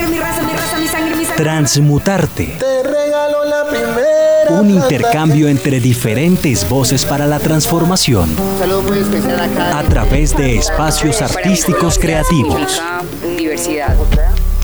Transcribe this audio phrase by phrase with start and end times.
[0.00, 1.42] sangre, mi raza, mi raza, mi sangre, mi sangre.
[1.42, 2.56] Transmutarte.
[2.58, 4.60] Te regalo la primera.
[4.60, 8.34] Un intercambio entre diferentes voces para la transformación.
[8.58, 9.78] Saludos muy especial acá.
[9.78, 12.82] A través de espacios artísticos creativos.
[13.36, 13.96] Diversidad.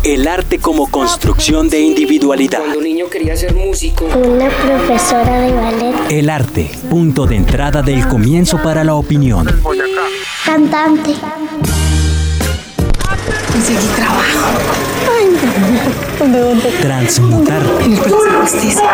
[0.02, 2.60] El arte como construcción de individualidad.
[2.60, 4.04] Cuando un niño quería ser músico.
[4.04, 5.94] Una profesora de ballet.
[6.10, 9.46] El arte, punto de entrada del comienzo para la opinión.
[10.44, 11.14] Cantante.
[13.52, 14.85] Conseguí trabajo.
[16.82, 17.84] Transmutarte.
[17.84, 18.90] En el Palacio de Justicia.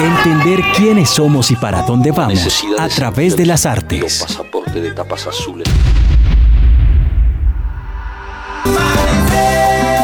[0.00, 4.22] Entender quiénes somos y para dónde vamos a través de las artes.
[4.22, 5.66] pasaporte de tapas azules.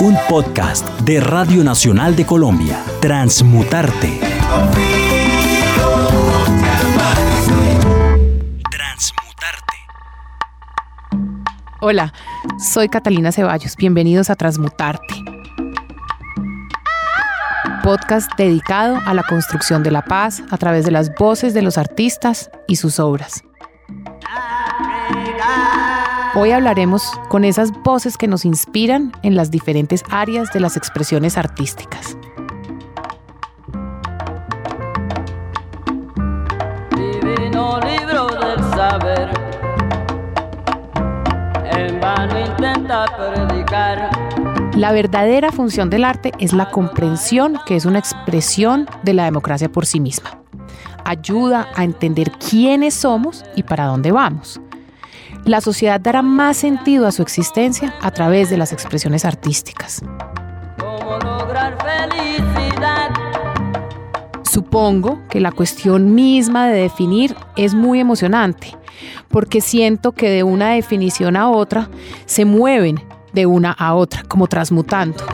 [0.00, 2.82] Un podcast de Radio Nacional de Colombia.
[3.00, 4.18] Transmutarte.
[8.68, 9.76] Transmutarte.
[11.80, 12.12] Hola,
[12.58, 13.76] soy Catalina Ceballos.
[13.76, 15.21] Bienvenidos a Transmutarte.
[17.82, 21.78] Podcast dedicado a la construcción de la paz a través de las voces de los
[21.78, 23.42] artistas y sus obras.
[26.36, 31.36] Hoy hablaremos con esas voces que nos inspiran en las diferentes áreas de las expresiones
[31.36, 32.16] artísticas.
[36.94, 39.28] Divino libro del saber,
[41.64, 44.21] en vano intenta predicar.
[44.82, 49.70] La verdadera función del arte es la comprensión, que es una expresión de la democracia
[49.70, 50.40] por sí misma.
[51.04, 54.60] Ayuda a entender quiénes somos y para dónde vamos.
[55.44, 60.02] La sociedad dará más sentido a su existencia a través de las expresiones artísticas.
[60.80, 63.12] ¿Cómo lograr felicidad?
[64.42, 68.76] Supongo que la cuestión misma de definir es muy emocionante,
[69.28, 71.88] porque siento que de una definición a otra
[72.26, 75.24] se mueven de una a otra, como transmutando.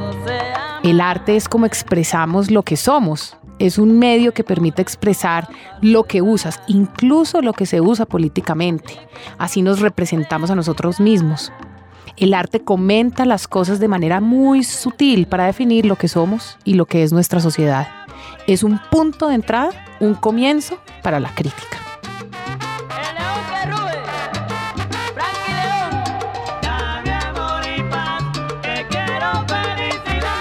[0.83, 3.37] El arte es como expresamos lo que somos.
[3.59, 5.49] Es un medio que permite expresar
[5.83, 8.95] lo que usas, incluso lo que se usa políticamente.
[9.37, 11.53] Así nos representamos a nosotros mismos.
[12.17, 16.75] El arte comenta las cosas de manera muy sutil para definir lo que somos y
[16.75, 17.89] lo que es nuestra sociedad.
[18.47, 21.88] Es un punto de entrada, un comienzo para la crítica.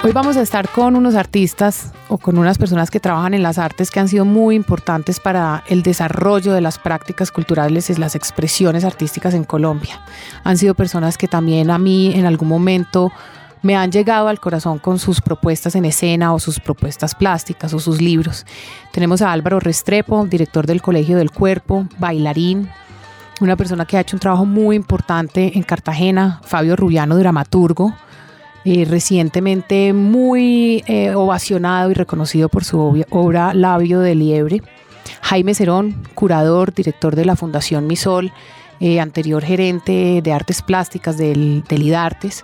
[0.07, 3.57] Hoy vamos a estar con unos artistas o con unas personas que trabajan en las
[3.57, 8.15] artes que han sido muy importantes para el desarrollo de las prácticas culturales y las
[8.15, 9.99] expresiones artísticas en Colombia.
[10.45, 13.11] Han sido personas que también a mí en algún momento
[13.61, 17.79] me han llegado al corazón con sus propuestas en escena o sus propuestas plásticas o
[17.79, 18.45] sus libros.
[18.93, 22.69] Tenemos a Álvaro Restrepo, director del Colegio del Cuerpo, bailarín,
[23.41, 27.93] una persona que ha hecho un trabajo muy importante en Cartagena, Fabio Rubiano, dramaturgo,
[28.69, 34.61] eh, recientemente muy eh, ovacionado y reconocido por su obra Labio de Liebre.
[35.21, 38.33] Jaime Cerón, curador, director de la Fundación Misol,
[38.81, 42.43] eh, anterior gerente de artes plásticas del, IDARTES.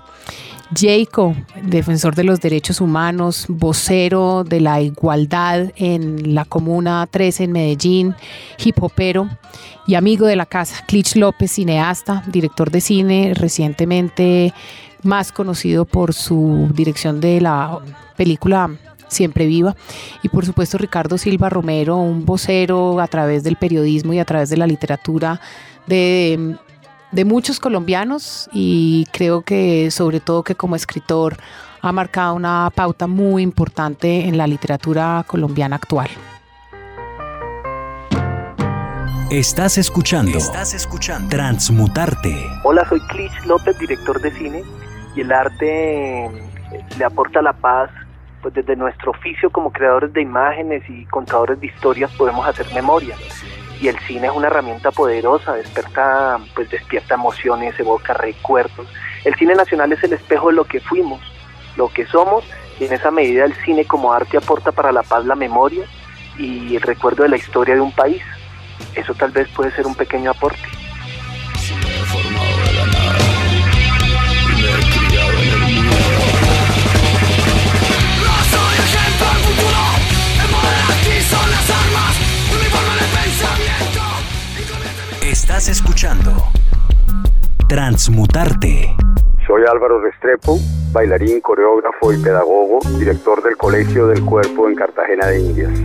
[0.73, 7.51] Jacob, defensor de los derechos humanos, vocero de la igualdad en la Comuna 13 en
[7.51, 8.15] Medellín,
[8.63, 9.27] hip hopero
[9.87, 10.85] y amigo de la casa.
[10.87, 14.53] Clich López, cineasta, director de cine, recientemente
[15.03, 17.79] más conocido por su dirección de la
[18.15, 18.69] película
[19.07, 19.75] Siempre Viva.
[20.23, 24.49] Y por supuesto Ricardo Silva Romero, un vocero a través del periodismo y a través
[24.49, 25.39] de la literatura
[25.87, 26.57] de
[27.13, 31.37] de muchos colombianos y creo que sobre todo que como escritor
[31.81, 36.09] ha marcado una pauta muy importante en la literatura colombiana actual.
[39.29, 40.37] Estás escuchando.
[40.37, 41.29] Estás escuchando.
[41.29, 42.35] Transmutarte.
[42.63, 44.63] Hola, soy Clich López, director de cine,
[45.15, 46.31] y el arte eh,
[46.97, 47.89] le aporta la paz,
[48.41, 53.15] pues desde nuestro oficio como creadores de imágenes y contadores de historias podemos hacer memoria.
[53.79, 58.87] Y el cine es una herramienta poderosa, despierta, pues despierta emociones, evoca recuerdos.
[59.25, 61.21] El cine nacional es el espejo de lo que fuimos,
[61.75, 62.45] lo que somos,
[62.79, 65.85] y en esa medida el cine como arte aporta para la paz la memoria
[66.37, 68.21] y el recuerdo de la historia de un país.
[68.95, 70.82] Eso tal vez puede ser un pequeño aporte.
[85.21, 86.31] Estás escuchando.
[87.67, 88.95] Transmutarte.
[89.47, 90.57] Soy Álvaro Restrepo,
[90.91, 95.79] bailarín, coreógrafo y pedagogo, director del Colegio del Cuerpo en Cartagena de Indias.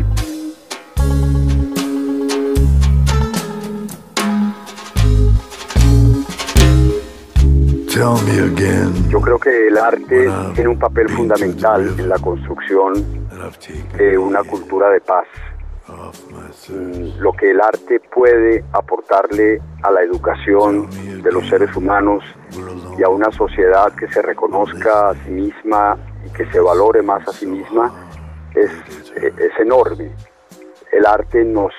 [9.11, 13.18] Yo creo que el arte tiene un papel fundamental en la construcción
[13.97, 15.27] de una cultura de paz.
[16.69, 20.89] Mm, Lo que el arte puede aportarle a la educación
[21.23, 22.23] de los seres humanos
[22.99, 25.97] y a una sociedad que se reconozca a sí misma
[26.27, 27.91] y que se valore más a sí misma
[28.55, 28.71] es,
[29.17, 30.11] eh, es enorme.
[30.93, 31.73] El arte nos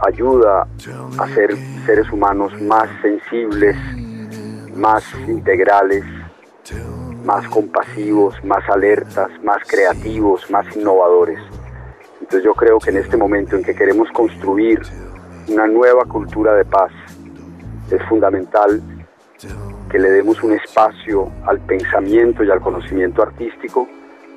[0.00, 0.66] ayuda
[1.18, 1.56] a ser
[1.86, 3.76] seres humanos más sensibles,
[4.74, 6.04] más integrales,
[7.24, 11.38] más compasivos, más alertas, más creativos, más innovadores.
[12.20, 14.80] Entonces yo creo que en este momento en que queremos construir
[15.48, 16.92] una nueva cultura de paz,
[17.90, 18.80] es fundamental
[19.90, 23.88] que le demos un espacio al pensamiento y al conocimiento artístico,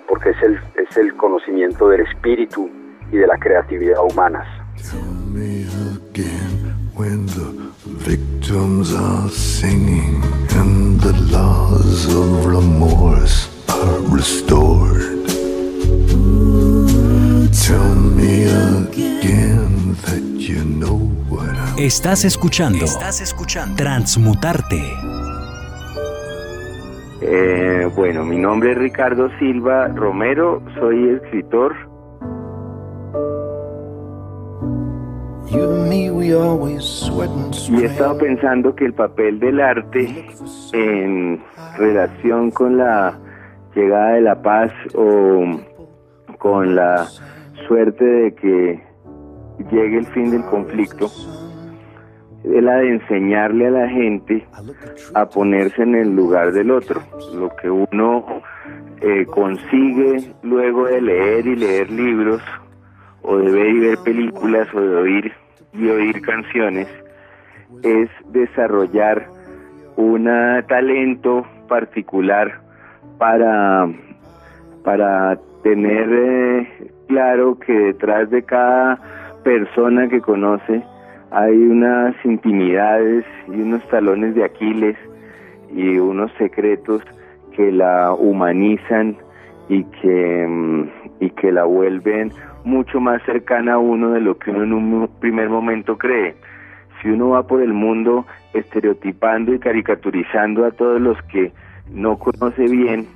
[0.08, 2.70] porque es el, es el conocimiento del espíritu
[3.12, 4.48] y de la creatividad humanas.
[8.06, 10.22] victims are singing
[10.52, 11.14] and the
[12.06, 15.26] of remorse are restored.
[17.52, 20.98] Tell me again that you know
[21.30, 22.86] what I Estás escuchando.
[22.86, 23.76] Estás escuchando.
[23.76, 24.82] Transmutarte.
[27.22, 31.93] Eh, bueno, mi nombre es Ricardo Silva Romero, soy escritor.
[37.84, 40.28] He estado pensando que el papel del arte
[40.74, 41.44] en
[41.78, 43.20] relación con la
[43.76, 45.44] llegada de la paz o
[46.38, 47.06] con la
[47.68, 48.84] suerte de que
[49.72, 51.06] llegue el fin del conflicto
[52.44, 54.46] es la de enseñarle a la gente
[55.14, 57.02] a ponerse en el lugar del otro.
[57.34, 58.26] Lo que uno
[59.02, 62.42] eh, consigue luego de leer y leer libros
[63.22, 65.43] o de ver y ver películas o de oír
[65.74, 66.88] y oír canciones
[67.84, 69.28] es desarrollar
[69.96, 70.26] un
[70.68, 72.60] talento particular
[73.18, 73.88] para,
[74.84, 79.00] para tener eh, claro que detrás de cada
[79.44, 80.84] persona que conoce
[81.32, 84.98] hay unas intimidades y unos talones de Aquiles
[85.76, 87.02] y unos secretos
[87.56, 89.18] que la humanizan
[89.70, 90.90] y que, mm,
[91.20, 92.32] y que la vuelven
[92.64, 96.36] mucho más cercana a uno de lo que uno en un primer momento cree.
[97.02, 101.52] Si uno va por el mundo estereotipando y caricaturizando a todos los que
[101.90, 103.08] no conoce bien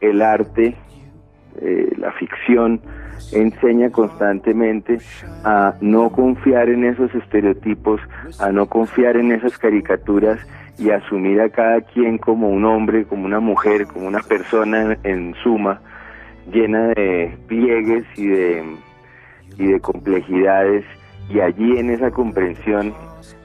[0.00, 0.74] el arte,
[1.60, 2.80] eh, la ficción,
[3.32, 4.98] enseña constantemente
[5.44, 8.00] a no confiar en esos estereotipos,
[8.40, 10.40] a no confiar en esas caricaturas
[10.78, 15.34] y asumir a cada quien como un hombre, como una mujer, como una persona en,
[15.42, 15.80] suma,
[16.50, 18.64] llena de pliegues y de,
[19.58, 20.84] y de complejidades
[21.28, 22.94] y allí en esa comprensión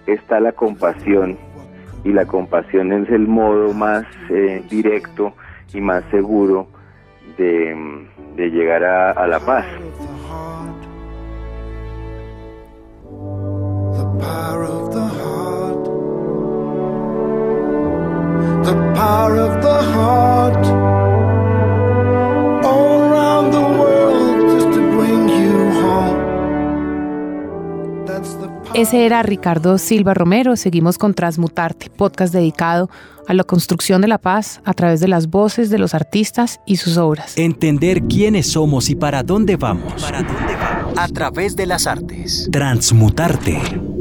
[0.06, 1.38] está la compasión
[2.04, 5.34] y la compasión es el modo más eh, directo
[5.74, 6.68] y más seguro
[7.38, 7.76] de,
[8.36, 9.66] de llegar a, la paz.
[18.64, 20.66] The power of the heart.
[22.66, 26.18] All around the world just to bring you home.
[28.06, 30.56] That's the Ese era Ricardo Silva Romero.
[30.56, 32.90] Seguimos con Transmutarte, podcast dedicado
[33.28, 36.78] a la construcción de la paz a través de las voces de los artistas y
[36.78, 37.38] sus obras.
[37.38, 40.02] Entender quiénes somos y para dónde vamos.
[40.02, 40.98] ¿Para dónde vamos?
[40.98, 42.50] A través de las artes.
[42.52, 43.97] Transmutarte.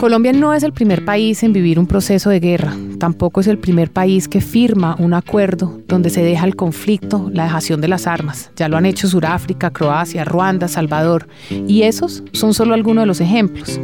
[0.00, 3.58] Colombia no es el primer país en vivir un proceso de guerra, tampoco es el
[3.58, 8.06] primer país que firma un acuerdo donde se deja el conflicto, la dejación de las
[8.06, 8.50] armas.
[8.56, 13.20] Ya lo han hecho Sudáfrica, Croacia, Ruanda, Salvador, y esos son solo algunos de los
[13.20, 13.78] ejemplos.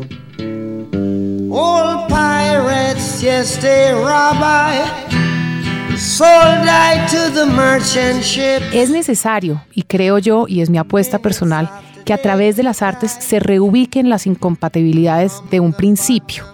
[1.51, 3.93] All pirates, yes, they.
[8.73, 11.71] Es necesario, y creo yo, y es mi apuesta personal,
[12.07, 16.45] que a través de las artes se reubiquen las incompatibilidades de un principio.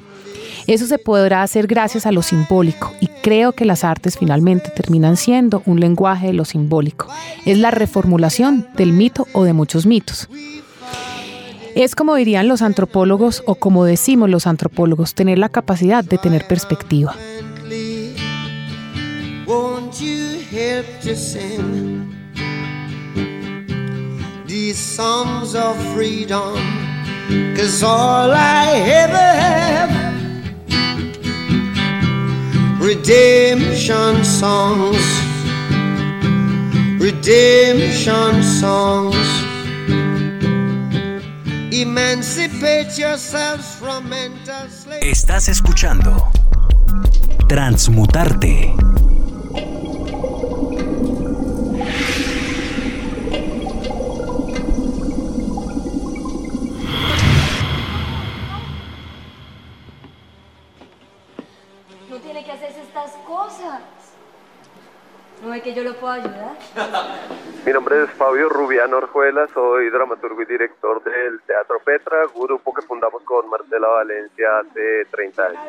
[0.66, 5.16] Eso se podrá hacer gracias a lo simbólico y creo que las artes finalmente terminan
[5.16, 7.08] siendo un lenguaje de lo simbólico.
[7.44, 10.28] Es la reformulación del mito o de muchos mitos.
[11.74, 16.46] Es como dirían los antropólogos o como decimos los antropólogos, tener la capacidad de tener
[16.46, 17.14] perspectiva.
[24.72, 26.56] These songs of freedom?
[27.54, 28.66] Cause all I
[29.04, 29.92] ever have
[32.80, 35.04] redemption songs,
[36.98, 39.28] redemption songs.
[41.70, 45.10] Emancipate yourselves from mental slavery.
[45.10, 46.30] Estás escuchando
[47.46, 48.74] Transmutarte.
[62.12, 63.80] No tiene que hacerse estas cosas.
[65.42, 66.58] ¿No ve que yo lo puedo ayudar?
[67.64, 72.82] Mi nombre es Fabio Rubiano Orjuela, soy dramaturgo y director del Teatro Petra, grupo que
[72.82, 75.60] fundamos con Marcela Valencia hace 30 años.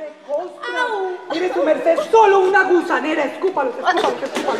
[1.31, 4.59] Mire su merced, solo una gusanera, escúpalo, escúpalo, escúpalo.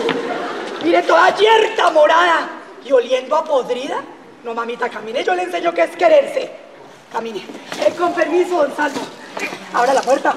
[0.86, 2.48] Mire, toda yerta morada
[2.86, 4.02] y oliendo a podrida.
[4.46, 6.50] No, mamita, camine, yo le enseño qué es quererse.
[7.12, 7.46] Camine.
[7.86, 9.02] Eh, con permiso, don Salvo.
[9.74, 10.34] Abra la puerta.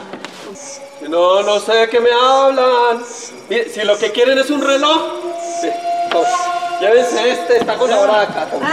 [1.08, 3.04] No, no sé de qué me hablan.
[3.04, 5.22] Si lo que quieren es un reloj,
[6.80, 8.46] llévense este, está con la acá.
[8.50, 8.68] toma.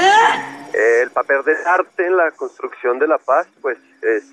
[0.73, 4.23] El papel del arte en la construcción de la paz, pues es,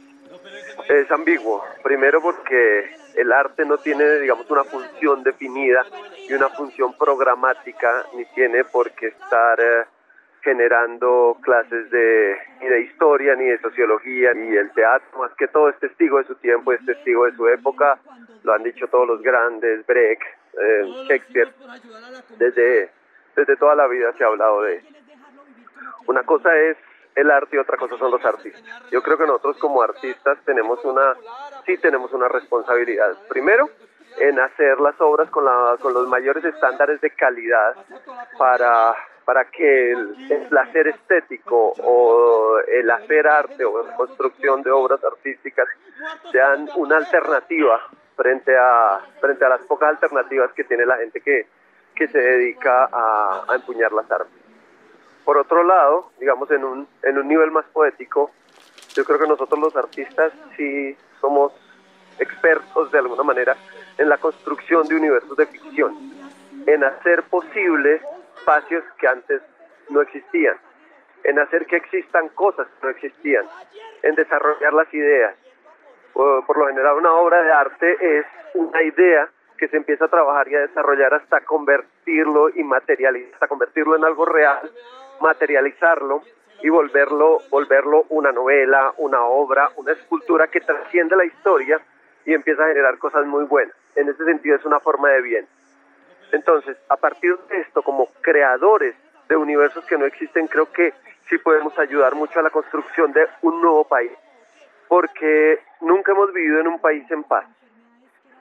[0.88, 1.62] es ambiguo.
[1.82, 5.84] Primero porque el arte no tiene, digamos, una función definida
[6.28, 9.84] y una función programática, ni tiene por qué estar eh,
[10.42, 15.68] generando clases de, ni de historia ni de sociología, y el teatro, más que todo,
[15.68, 17.98] es testigo de su tiempo, es testigo de su época.
[18.42, 20.22] Lo han dicho todos los grandes, Brecht,
[20.60, 21.52] eh, Shakespeare.
[22.38, 22.90] Desde,
[23.36, 24.82] desde toda la vida se ha hablado de
[26.06, 26.76] una cosa es
[27.14, 28.62] el arte y otra cosa son los artistas.
[28.90, 31.14] Yo creo que nosotros como artistas tenemos una,
[31.66, 33.16] sí tenemos una responsabilidad.
[33.28, 33.68] Primero,
[34.18, 37.74] en hacer las obras con, la, con los mayores estándares de calidad
[38.38, 38.94] para,
[39.30, 44.98] para que el, el placer estético o el hacer arte o la construcción de obras
[45.04, 45.68] artísticas
[46.32, 47.80] sean una alternativa
[48.16, 51.46] frente a, frente a las pocas alternativas que tiene la gente que,
[51.94, 54.32] que se dedica a, a empuñar las armas.
[55.24, 58.32] Por otro lado, digamos en un, en un nivel más poético,
[58.96, 61.52] yo creo que nosotros los artistas sí somos
[62.18, 63.56] expertos de alguna manera
[63.96, 65.94] en la construcción de universos de ficción,
[66.66, 68.00] en hacer posible
[68.40, 69.42] espacios que antes
[69.90, 70.56] no existían,
[71.24, 73.46] en hacer que existan cosas que no existían,
[74.02, 75.34] en desarrollar las ideas.
[76.12, 80.48] Por, lo general una obra de arte es una idea que se empieza a trabajar
[80.48, 84.70] y a desarrollar hasta convertirlo y materializar, hasta convertirlo en algo real,
[85.20, 86.22] materializarlo
[86.62, 91.80] y volverlo, volverlo una novela, una obra, una escultura que trasciende la historia
[92.24, 93.74] y empieza a generar cosas muy buenas.
[93.96, 95.46] En ese sentido es una forma de bien.
[96.32, 98.94] Entonces, a partir de esto, como creadores
[99.28, 100.92] de universos que no existen, creo que
[101.28, 104.12] sí podemos ayudar mucho a la construcción de un nuevo país,
[104.88, 107.46] porque nunca hemos vivido en un país en paz.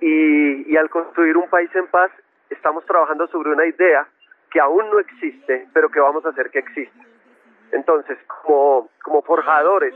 [0.02, 2.12] Y, y al construir un país en paz,
[2.50, 4.08] estamos trabajando sobre una idea
[4.50, 7.06] que aún no existe, pero que vamos a hacer que exista.
[7.72, 8.90] Entonces, como,
[9.26, 9.94] forjadores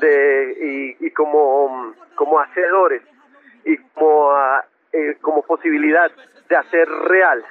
[0.00, 3.02] de, y, como, como hacedores
[3.64, 4.32] y como,
[4.92, 6.10] eh, como posibilidad
[6.48, 7.44] de hacer real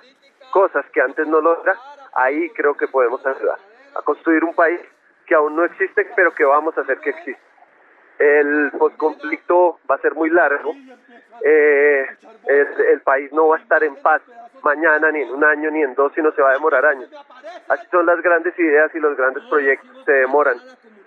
[0.51, 1.75] cosas que antes no logra,
[2.13, 3.57] ahí creo que podemos ayudar
[3.95, 4.79] a construir un país
[5.25, 7.41] que aún no existe, pero que vamos a hacer que exista.
[8.17, 10.73] El postconflicto va a ser muy largo,
[11.43, 12.07] eh,
[12.47, 14.21] el, el país no va a estar en paz
[14.63, 17.09] mañana, ni en un año, ni en dos, sino se va a demorar años.
[17.67, 20.57] Así son las grandes ideas y los grandes proyectos, se demoran.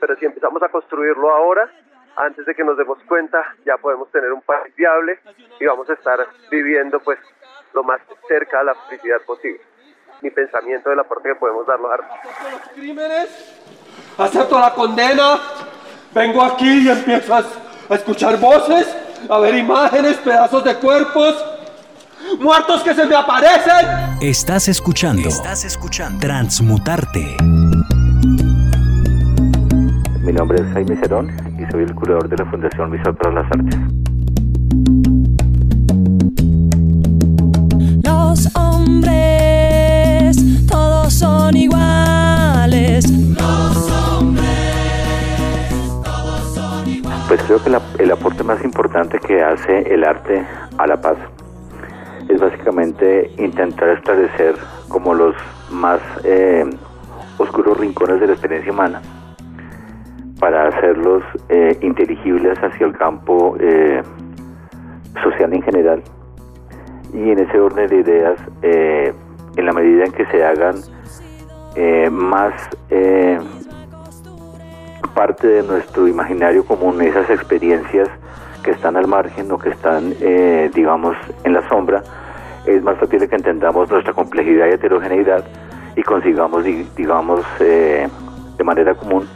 [0.01, 1.71] Pero si empezamos a construirlo ahora,
[2.17, 5.19] antes de que nos demos cuenta, ya podemos tener un país viable
[5.61, 7.19] y vamos a estar viviendo pues
[7.75, 9.61] lo más cerca a la felicidad posible.
[10.21, 12.53] Mi pensamiento del aporte que podemos dar los artistas.
[12.53, 13.29] los crímenes,
[14.17, 15.39] acepto la condena,
[16.13, 17.45] vengo aquí y empiezo a,
[17.89, 18.87] a escuchar voces,
[19.29, 21.45] a ver imágenes, pedazos de cuerpos,
[22.41, 23.87] muertos que se me aparecen.
[24.21, 25.29] Estás escuchando.
[25.29, 26.19] Estás escuchando.
[26.21, 27.37] Transmutarte.
[30.21, 33.47] Mi nombre es Jaime Cerón y soy el curador de la Fundación Misal para las
[33.47, 34.08] Artes.
[41.57, 43.07] Iguales.
[47.29, 50.47] Pues creo que el aporte más importante que hace el arte
[50.79, 51.19] a la paz
[52.29, 54.55] es básicamente intentar esclarecer
[54.89, 55.35] como los
[55.71, 56.65] más eh,
[57.37, 59.03] oscuros rincones de la experiencia humana
[60.41, 64.03] para hacerlos eh, inteligibles hacia el campo eh,
[65.23, 66.03] social en general
[67.13, 70.77] y en ese orden de ideas en la medida en que se hagan
[71.81, 72.53] eh, más
[72.91, 73.39] eh,
[75.15, 78.09] parte de nuestro imaginario común esas experiencias
[78.65, 82.03] que están al margen o que están, eh, digamos, en la sombra,
[82.67, 85.45] es más fácil que entendamos nuestra complejidad y heterogeneidad
[85.97, 88.09] y consigamos, di- digamos, eh,
[88.57, 89.27] de manera común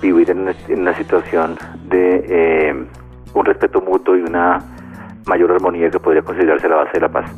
[0.00, 0.48] vivir en
[0.80, 1.56] una situación
[1.88, 2.86] de eh,
[3.34, 4.58] un respeto mutuo y una
[5.26, 7.30] mayor armonía que podría considerarse la base de la paz.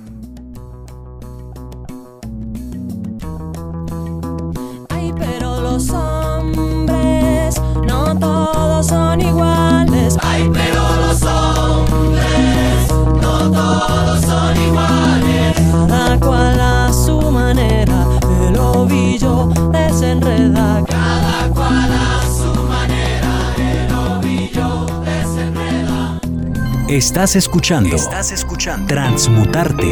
[26.92, 27.96] Estás escuchando.
[27.96, 28.86] Estás escuchando.
[28.86, 29.86] Transmutarte.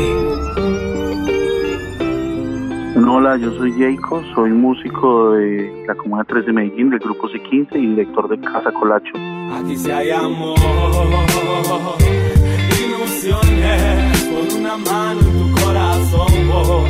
[2.95, 7.69] Hola, yo soy Jayco, soy músico de la Comuna 3 de Medellín, del grupo C15
[7.77, 9.15] y director de Casa Colacho.
[9.55, 10.59] Aquí si hay amor,
[12.85, 16.85] ilusiones, con una mano en tu corazón, oh,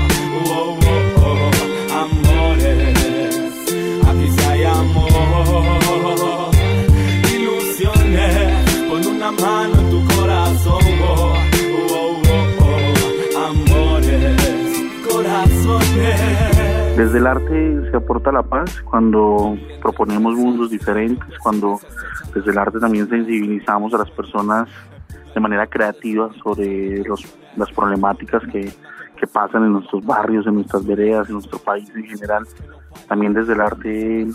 [0.44, 0.78] oh, oh,
[1.22, 1.50] oh,
[1.94, 2.96] amores.
[4.08, 5.12] Aquí si hay amor,
[7.32, 9.89] ilusiones, con una mano en tu corazón,
[16.96, 21.80] Desde el arte se aporta la paz cuando proponemos mundos diferentes, cuando
[22.34, 24.68] desde el arte también sensibilizamos a las personas
[25.34, 27.24] de manera creativa sobre los,
[27.56, 28.72] las problemáticas que,
[29.32, 32.46] pasan en nuestros barrios, en nuestras veredas, en nuestro país en general.
[33.06, 34.26] También desde el arte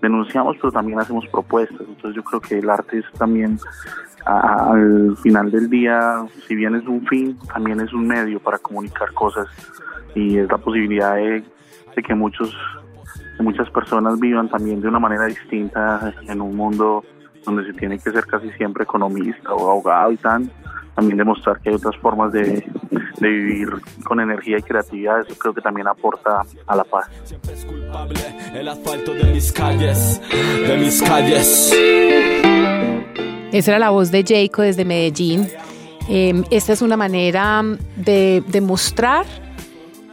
[0.00, 1.80] denunciamos, pero también hacemos propuestas.
[1.80, 3.58] Entonces yo creo que el arte es también
[4.24, 9.12] al final del día, si bien es un fin, también es un medio para comunicar
[9.12, 9.46] cosas
[10.14, 11.42] y es la posibilidad de,
[11.96, 12.54] de que muchos
[13.36, 17.04] que muchas personas vivan también de una manera distinta en un mundo
[17.44, 20.50] donde se tiene que ser casi siempre economista o abogado y tal,
[20.94, 22.64] también demostrar que hay otras formas de,
[23.18, 23.68] de vivir
[24.04, 27.08] con energía y creatividad, eso creo que también aporta a la paz.
[28.54, 31.72] El asfalto de mis calles, de mis calles.
[33.52, 35.48] Esa era la voz de Jayco desde Medellín.
[36.08, 37.62] Eh, esta es una manera
[37.96, 39.24] de, de mostrar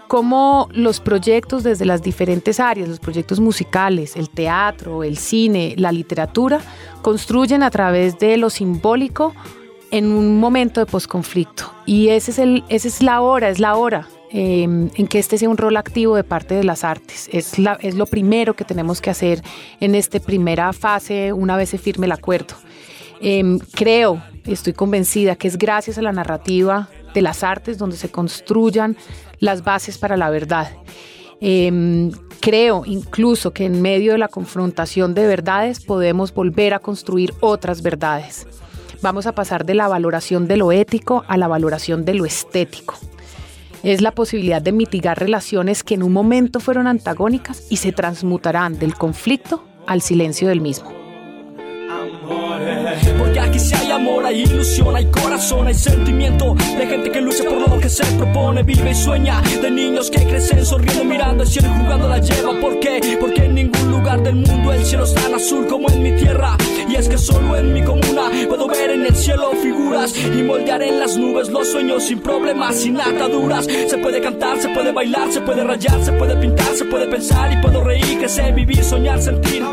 [0.07, 5.91] cómo los proyectos desde las diferentes áreas, los proyectos musicales, el teatro, el cine, la
[5.91, 6.59] literatura,
[7.01, 9.33] construyen a través de lo simbólico
[9.91, 11.71] en un momento de posconflicto.
[11.85, 15.37] Y ese es, el, esa es la hora, es la hora eh, en que este
[15.37, 17.29] sea un rol activo de parte de las artes.
[17.31, 19.41] Es, la, es lo primero que tenemos que hacer
[19.79, 22.55] en esta primera fase una vez se firme el acuerdo.
[23.21, 28.11] Eh, creo, estoy convencida que es gracias a la narrativa de las artes donde se
[28.11, 28.95] construyan
[29.39, 30.69] las bases para la verdad.
[31.41, 37.33] Eh, creo incluso que en medio de la confrontación de verdades podemos volver a construir
[37.39, 38.45] otras verdades.
[39.01, 42.93] Vamos a pasar de la valoración de lo ético a la valoración de lo estético.
[43.81, 48.77] Es la posibilidad de mitigar relaciones que en un momento fueron antagónicas y se transmutarán
[48.77, 51.06] del conflicto al silencio del mismo.
[53.17, 57.43] Porque aquí si hay amor, hay ilusión, hay corazón, hay sentimiento de gente que lucha
[57.43, 61.49] por lo que se propone, vive y sueña, de niños que crecen sonriendo, mirando al
[61.49, 62.59] cielo y jugando la lleva.
[62.59, 63.17] ¿Por qué?
[63.19, 66.57] Porque en ningún lugar del mundo el cielo es tan azul como en mi tierra.
[66.89, 70.81] Y es que solo en mi comuna puedo ver en el cielo figuras y moldear
[70.81, 73.65] en las nubes los sueños sin problemas, sin ataduras.
[73.65, 77.51] Se puede cantar, se puede bailar, se puede rayar, se puede pintar, se puede pensar
[77.51, 79.63] y puedo reír, crecer, vivir, soñar, sentir.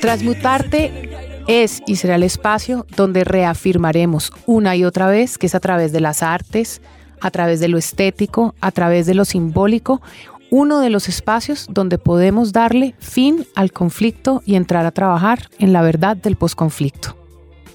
[0.00, 1.05] Transmutarte
[1.46, 5.92] es y será el espacio donde reafirmaremos una y otra vez que es a través
[5.92, 6.80] de las artes,
[7.20, 10.02] a través de lo estético, a través de lo simbólico,
[10.50, 15.72] uno de los espacios donde podemos darle fin al conflicto y entrar a trabajar en
[15.72, 17.16] la verdad del posconflicto.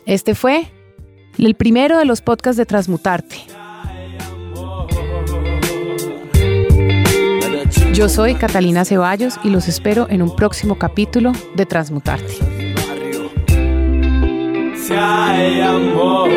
[0.06, 0.72] Este fue
[1.38, 3.38] el primero de los podcasts de Transmutarte.
[7.94, 12.61] Yo soy Catalina Ceballos y los espero en un próximo capítulo de Transmutarte.
[14.98, 16.30] Hay amor.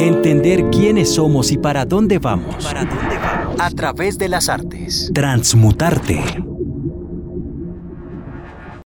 [0.00, 2.64] Entender quiénes somos y para dónde vamos.
[2.64, 3.60] ¿Para dónde vamos?
[3.60, 5.10] A través de las artes.
[5.14, 6.22] Transmutarte.